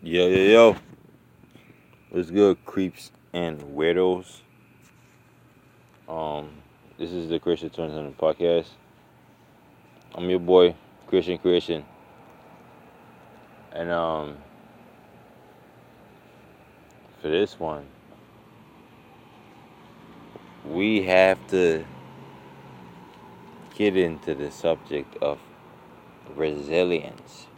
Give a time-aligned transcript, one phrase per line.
[0.00, 0.76] Yo, yo, yo.
[2.10, 4.42] What's good, creeps and weirdos?
[6.08, 6.50] Um,
[6.96, 8.68] this is the Kreation Twins podcast.
[10.14, 10.76] I'm your boy,
[11.10, 11.82] Kreation Kreation.
[13.72, 14.36] And, um,
[17.20, 17.84] for this one,
[20.64, 21.84] we have to
[23.74, 25.40] get into the subject of
[26.36, 27.48] resilience.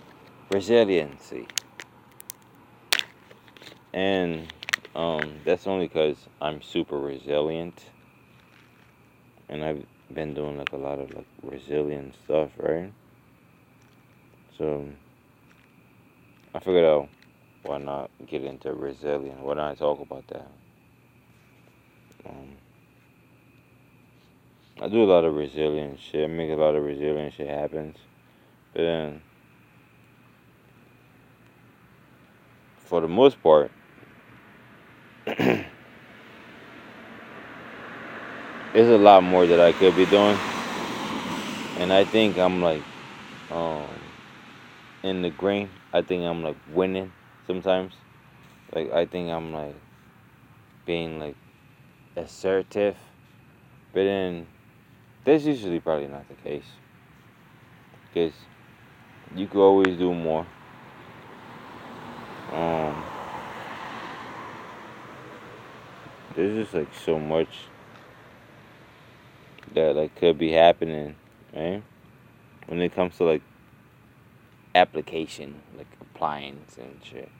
[0.50, 1.46] Resiliency.
[3.92, 4.48] And
[4.94, 7.92] um, that's only because I'm super resilient.
[9.48, 12.92] And I've been doing like a lot of like resilient stuff, right?
[14.56, 14.88] So
[16.54, 17.10] I figured out
[17.62, 19.40] why not get into resilient?
[19.40, 20.50] Why not talk about that?
[22.26, 22.58] Um,
[24.80, 26.24] I do a lot of resilient shit.
[26.24, 27.96] I make a lot of resilient shit happens.
[28.74, 29.22] But then,
[32.78, 33.72] for the most part,
[38.72, 40.42] there's a lot more that I could be doing.
[41.76, 42.86] And I think I'm like,
[43.50, 44.12] um,
[45.02, 45.70] in the green.
[45.92, 47.14] I think I'm like winning
[47.46, 47.94] sometimes.
[48.74, 49.76] Like, I think I'm like
[50.86, 51.36] being like
[52.16, 52.96] assertive.
[53.92, 54.48] But then,
[55.24, 56.66] that's usually probably not the case.
[58.04, 58.34] Because
[59.34, 60.48] you could always do more.
[62.52, 63.10] Um,
[66.34, 67.48] there's just like so much
[69.74, 71.16] that like could be happening,
[71.54, 71.82] right?
[72.66, 73.42] When it comes to like
[74.74, 77.30] application, like appliance and shit.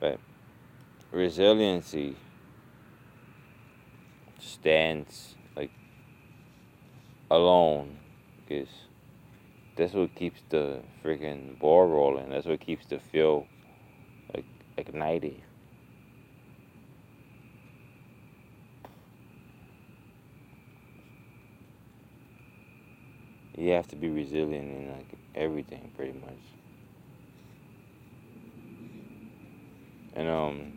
[0.00, 0.18] But
[1.10, 2.16] resiliency
[4.38, 5.70] stands like
[7.30, 7.98] alone
[8.40, 8.68] because
[9.76, 12.30] that's what keeps the freaking ball rolling.
[12.30, 13.46] That's what keeps the fuel
[14.34, 14.44] like
[14.76, 15.42] ignited.
[23.62, 25.06] You have to be resilient in like
[25.36, 26.40] everything, pretty much.
[30.14, 30.72] And um,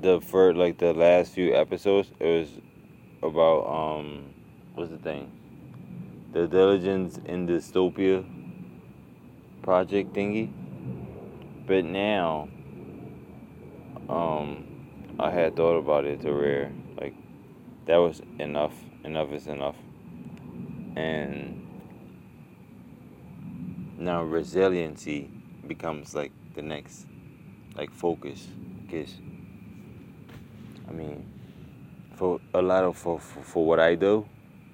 [0.00, 2.48] the for like the last few episodes, it was
[3.20, 4.32] about um
[4.76, 5.32] what's the thing?
[6.32, 8.24] The diligence in dystopia
[9.62, 10.52] project thingy.
[11.66, 12.48] But now
[14.08, 16.70] um I had thought about it to like
[17.88, 18.74] that was enough.
[19.02, 19.76] Enough is enough.
[20.94, 21.66] And
[23.98, 25.30] now resiliency
[25.66, 27.06] becomes like the next
[27.76, 28.46] like focus
[28.82, 29.14] because
[30.88, 31.26] I mean
[32.14, 34.26] for a lot of for, for, for what I do,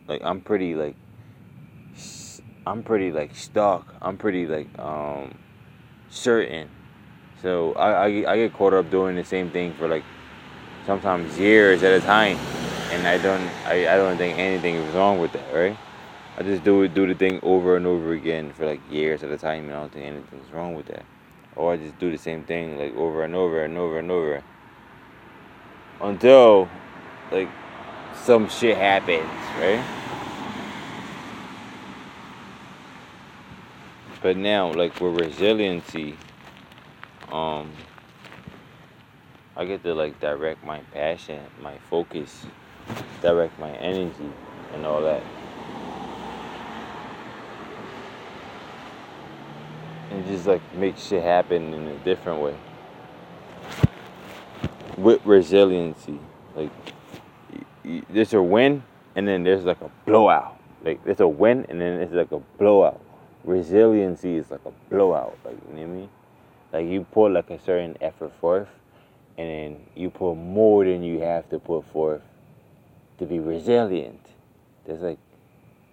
[0.09, 0.97] like I'm pretty like
[2.67, 3.95] I'm pretty like stuck.
[4.03, 5.39] I'm pretty like um
[6.11, 6.69] certain.
[7.43, 10.05] So I, I I get caught up doing the same thing for like
[10.85, 12.39] sometimes years at a time,
[12.95, 15.77] and I don't I, I don't think anything is wrong with that, right?
[16.39, 19.39] I just do do the thing over and over again for like years at a
[19.39, 21.05] time, and I don't think anything's wrong with that.
[21.57, 24.43] Or I just do the same thing like over and over and over and over
[26.01, 26.69] until
[27.31, 27.49] like
[28.25, 29.29] some shit happens,
[29.61, 29.85] right?
[34.23, 36.17] But now, like with resiliency,
[37.29, 37.71] um,
[39.57, 42.47] I get to like direct my passion, my focus,
[43.25, 44.31] direct my energy,
[44.75, 45.23] and all that.
[50.11, 52.55] And just like make shit happen in a different way.
[54.99, 56.21] With resiliency,
[56.55, 56.71] like
[58.11, 58.85] there's a win
[59.17, 60.61] and then there's like a blowout.
[60.85, 63.01] Like there's a win and then it's like a blowout.
[63.43, 65.39] Resiliency is like a blowout.
[65.47, 66.09] Like you know what I mean?
[66.75, 68.69] Like you put like a certain effort forth
[69.39, 72.21] and then you put more than you have to put forth
[73.19, 74.21] to be resilient.
[74.87, 75.19] There's like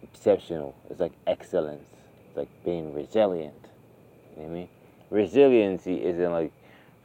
[0.03, 0.75] exceptional.
[0.89, 1.89] It's like excellence.
[2.27, 3.53] It's like being resilient.
[4.35, 4.69] You know what I mean?
[5.09, 6.51] Resiliency isn't like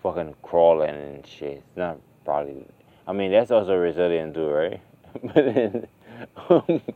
[0.03, 1.63] fucking crawling and shit.
[1.69, 2.67] It's not probably
[3.09, 4.81] I mean, that's also resilient too, right?
[5.23, 5.87] but then,
[6.49, 6.93] but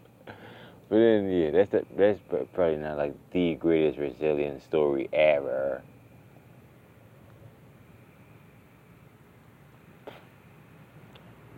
[0.90, 2.18] then, yeah, that's the, that's
[2.52, 5.82] probably not like the greatest resilient story ever.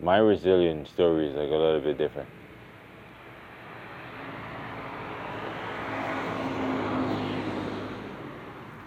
[0.03, 2.29] my resilient story is like a little bit different.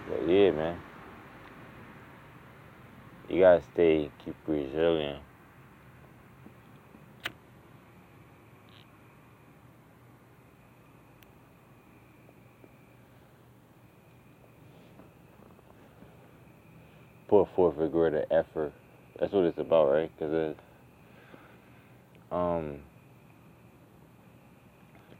[0.08, 0.78] But yeah, man.
[3.28, 5.22] You gotta stay, keep resilient.
[17.28, 18.72] Put forth a greater effort.
[19.18, 20.10] That's what it's about, right?
[20.18, 20.56] Because
[22.30, 22.80] um,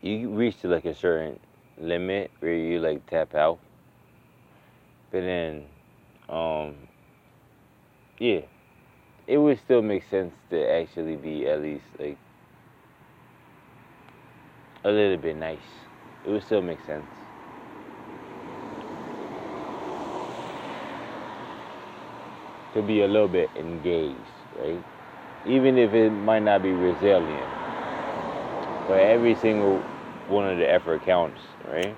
[0.03, 1.39] you reach to like a certain
[1.79, 3.59] limit where you like tap out,
[5.11, 5.65] but then,
[6.29, 6.75] um,
[8.19, 8.41] yeah,
[9.27, 12.19] it would still make sense to actually be at least like
[14.85, 15.89] a little bit nice.
[16.25, 17.09] It would still make sense.
[22.75, 24.85] To be a little bit engaged, right?
[25.47, 27.49] Even if it might not be resilient.
[28.89, 29.79] But every single
[30.29, 31.97] one of the effort counts, right?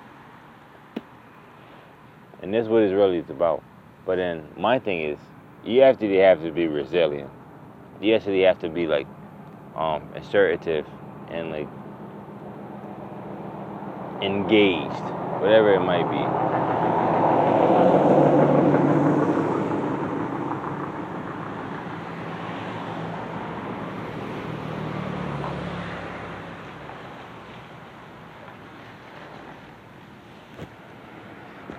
[2.43, 3.63] And that's what it's really about.
[4.07, 5.19] But then my thing is,
[5.65, 7.31] you actually have to be resilient.
[8.01, 9.07] You actually have to be like
[9.77, 10.87] um, assertive
[11.31, 11.69] and like
[14.23, 14.93] engaged,
[15.41, 17.18] whatever it might be.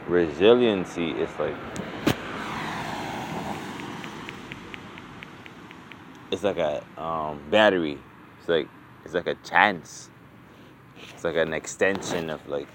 [0.10, 1.56] Resiliency is like
[6.32, 7.98] it's like a um, battery.
[8.40, 8.68] It's like
[9.06, 10.10] it's like a chance.
[11.14, 12.68] It's like an extension of like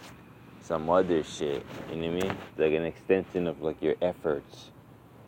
[0.62, 1.64] some other shit.
[1.90, 2.38] You know what I mean?
[2.50, 4.70] It's like an extension of like your efforts.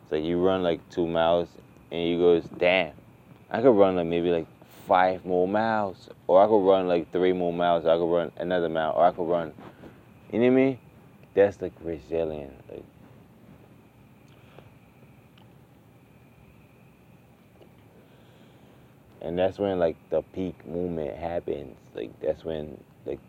[0.03, 1.49] It's like you run like two miles
[1.91, 2.93] and you goes, damn,
[3.51, 4.47] I could run like maybe like
[4.87, 6.09] five more miles.
[6.27, 7.85] Or I could run like three more miles.
[7.85, 8.93] I could run another mile.
[8.95, 9.53] Or I could run
[10.31, 10.79] you know what I mean?
[11.37, 12.55] That's like resilient.
[12.71, 12.83] Like
[19.21, 21.77] and that's when like the peak movement happens.
[21.95, 23.19] Like that's when like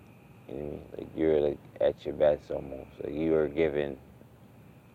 [0.48, 2.88] you know, like you're like at your best almost.
[3.04, 3.98] Like you are giving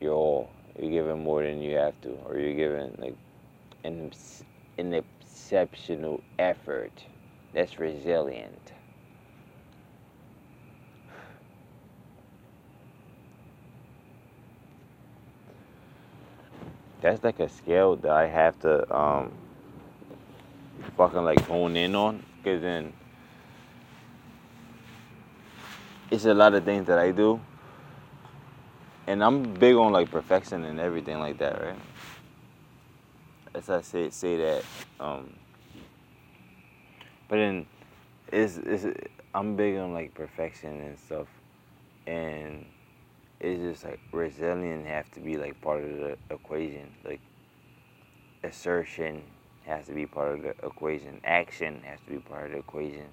[0.01, 0.53] your all.
[0.79, 3.15] You're giving more than you have to, or you're giving like
[3.83, 4.11] an
[4.79, 7.05] an exceptional effort.
[7.53, 8.72] That's resilient.
[17.03, 19.33] That's like a skill that I have to um,
[20.95, 22.93] fucking like hone in on because then
[26.09, 27.41] it's a lot of things that I do
[29.05, 31.79] and I'm big on like perfection and everything like that, right?
[33.53, 34.63] As I say say that,
[35.01, 35.33] um,
[37.27, 37.65] but then
[38.31, 38.85] it's, it's
[39.33, 41.27] I'm big on like perfection and stuff,
[42.07, 42.65] and
[43.43, 47.19] it's just like resilient have to be like part of the equation, like
[48.41, 49.23] assertion
[49.65, 51.19] has to be part of the equation.
[51.25, 53.07] Action has to be part of the equation.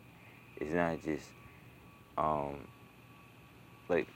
[0.57, 1.31] It's not just
[2.17, 2.69] um
[3.89, 4.07] like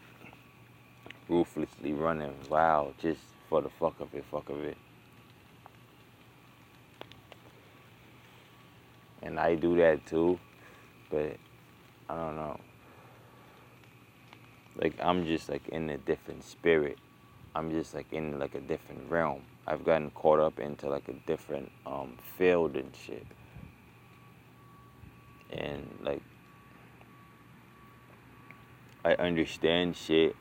[1.28, 4.76] ruthlessly running wild just for the fuck of it, fuck of it.
[9.22, 10.38] And I do that too,
[11.10, 11.36] but
[12.08, 12.60] I don't know.
[14.76, 16.98] Like I'm just like in a different spirit.
[17.54, 19.42] I'm just like in like a different realm.
[19.66, 23.26] I've gotten caught up into like a different um, field and shit.
[25.50, 26.22] And like
[29.04, 30.34] I understand shit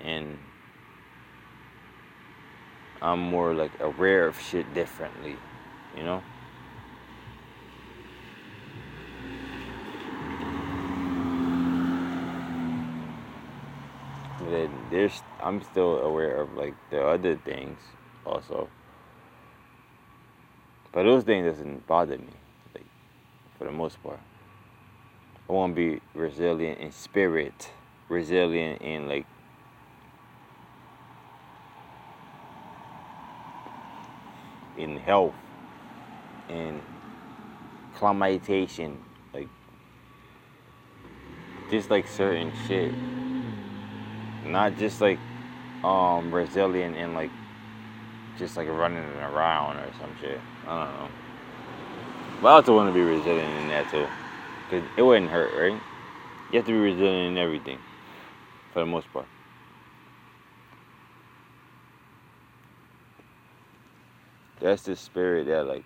[0.00, 0.36] and
[3.00, 5.36] I'm more like aware of shit differently,
[5.96, 6.22] you know?
[14.48, 17.80] Then there's I'm still aware of like the other things
[18.24, 18.68] also.
[20.92, 22.34] But those things doesn't bother me,
[22.74, 22.86] like
[23.58, 24.20] for the most part.
[25.48, 27.70] I want to be resilient in spirit,
[28.08, 29.26] resilient in like
[34.76, 35.34] in health
[36.48, 36.82] and
[37.94, 38.98] climatization,
[39.34, 39.48] like
[41.70, 42.92] just like certain shit
[44.44, 45.20] not just like
[45.84, 47.30] um resilient and like
[48.38, 50.40] just like running around or some shit.
[50.66, 51.08] I don't know.
[52.40, 54.06] But I also want to be resilient in that too,
[54.70, 55.80] cause it wouldn't hurt, right?
[56.50, 57.78] You have to be resilient in everything,
[58.72, 59.26] for the most part.
[64.60, 65.84] That's the spirit that like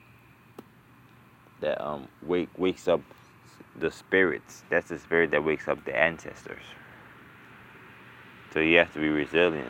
[1.60, 3.02] that um wake wakes up
[3.78, 4.64] the spirits.
[4.70, 6.62] That's the spirit that wakes up the ancestors.
[8.56, 9.68] So you have to be resilient.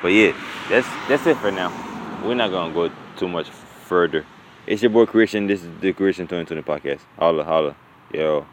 [0.00, 0.32] But yeah,
[0.70, 1.70] that's that's it for now.
[2.24, 4.24] We're not gonna go too much further.
[4.66, 5.48] It's your boy Kreation.
[5.48, 7.00] This is the Kreation 2020 podcast.
[7.18, 7.76] Holla, holla.
[8.10, 8.46] Yo.